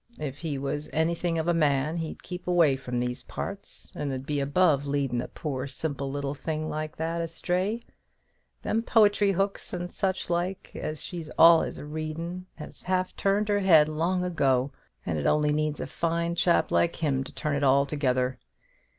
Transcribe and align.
If 0.17 0.39
he 0.39 0.57
was 0.57 0.89
anything 0.91 1.37
of 1.37 1.47
a 1.47 1.53
man, 1.53 1.97
he'd 1.97 2.23
keep 2.23 2.47
away 2.47 2.75
from 2.75 2.99
these 2.99 3.21
parts, 3.21 3.91
and 3.93 4.11
'ud 4.11 4.25
be 4.25 4.39
above 4.39 4.87
leadin' 4.87 5.21
a 5.21 5.27
poor 5.27 5.67
simple 5.67 6.09
little 6.09 6.33
thing 6.33 6.67
like 6.67 6.95
that 6.95 7.21
astray. 7.21 7.83
Them 8.63 8.81
poetry 8.81 9.31
hooks 9.33 9.73
and 9.73 9.91
such 9.91 10.27
like, 10.27 10.71
as 10.75 11.03
she's 11.03 11.29
allus 11.37 11.77
a 11.77 11.85
readin', 11.85 12.47
has 12.55 12.81
half 12.81 13.15
turned 13.15 13.47
her 13.47 13.59
head 13.59 13.87
long 13.87 14.23
ago, 14.23 14.71
and 15.05 15.19
it 15.19 15.27
only 15.27 15.51
needs 15.53 15.79
a 15.79 15.85
fine 15.85 16.33
chap 16.33 16.71
like 16.71 16.95
him 16.95 17.23
to 17.23 17.31
turn 17.31 17.53
it 17.55 17.63
altogether. 17.63 18.39